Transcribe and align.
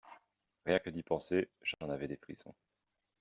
Rien 0.65 0.79
que 0.79 0.89
d’y 0.89 1.03
penser, 1.03 1.51
j'en 1.61 1.87
avais 1.89 2.07
des 2.07 2.17
frissons. 2.17 2.55